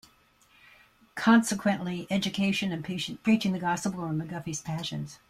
Consequently, 1.13 2.07
education 2.09 2.71
and 2.71 2.83
preaching 2.83 3.53
the 3.53 3.59
Gospel 3.59 3.91
were 4.01 4.07
McGuffey's 4.07 4.59
passions. 4.63 5.19